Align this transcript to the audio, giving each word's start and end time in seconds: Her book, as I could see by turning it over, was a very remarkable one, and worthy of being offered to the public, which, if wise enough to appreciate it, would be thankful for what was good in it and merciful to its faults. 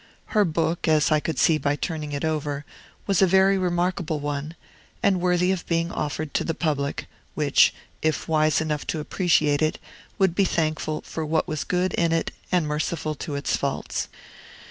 Her 0.33 0.43
book, 0.45 0.87
as 0.87 1.11
I 1.11 1.19
could 1.19 1.37
see 1.37 1.59
by 1.59 1.75
turning 1.75 2.11
it 2.11 2.25
over, 2.25 2.65
was 3.05 3.21
a 3.21 3.27
very 3.27 3.55
remarkable 3.59 4.19
one, 4.19 4.55
and 5.03 5.21
worthy 5.21 5.51
of 5.51 5.63
being 5.67 5.91
offered 5.91 6.33
to 6.33 6.43
the 6.43 6.55
public, 6.55 7.05
which, 7.35 7.71
if 8.01 8.27
wise 8.27 8.61
enough 8.61 8.87
to 8.87 8.99
appreciate 8.99 9.61
it, 9.61 9.77
would 10.17 10.33
be 10.33 10.43
thankful 10.43 11.01
for 11.01 11.23
what 11.23 11.47
was 11.47 11.63
good 11.63 11.93
in 11.93 12.11
it 12.13 12.31
and 12.51 12.65
merciful 12.67 13.13
to 13.13 13.35
its 13.35 13.55
faults. 13.55 14.09